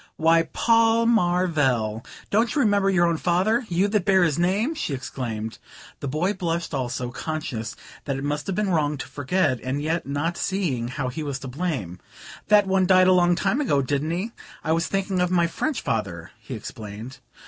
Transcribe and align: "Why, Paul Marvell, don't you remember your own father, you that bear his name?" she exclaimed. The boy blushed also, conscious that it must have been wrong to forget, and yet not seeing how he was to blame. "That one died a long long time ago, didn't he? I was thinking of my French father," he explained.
"Why, 0.15 0.49
Paul 0.51 1.05
Marvell, 1.05 2.03
don't 2.31 2.55
you 2.55 2.61
remember 2.61 2.89
your 2.89 3.05
own 3.05 3.17
father, 3.17 3.67
you 3.69 3.87
that 3.89 4.03
bear 4.03 4.23
his 4.23 4.39
name?" 4.39 4.73
she 4.73 4.95
exclaimed. 4.95 5.59
The 5.99 6.07
boy 6.07 6.33
blushed 6.33 6.73
also, 6.73 7.11
conscious 7.11 7.75
that 8.05 8.17
it 8.17 8.23
must 8.23 8.47
have 8.47 8.55
been 8.55 8.71
wrong 8.71 8.97
to 8.97 9.07
forget, 9.07 9.59
and 9.59 9.79
yet 9.79 10.07
not 10.07 10.37
seeing 10.37 10.87
how 10.87 11.09
he 11.09 11.21
was 11.21 11.37
to 11.41 11.47
blame. 11.47 11.99
"That 12.47 12.65
one 12.65 12.87
died 12.87 13.05
a 13.09 13.11
long 13.13 13.27
long 13.27 13.35
time 13.35 13.61
ago, 13.61 13.83
didn't 13.83 14.09
he? 14.09 14.31
I 14.63 14.71
was 14.71 14.87
thinking 14.87 15.21
of 15.21 15.29
my 15.29 15.45
French 15.45 15.81
father," 15.81 16.31
he 16.39 16.55
explained. 16.55 17.19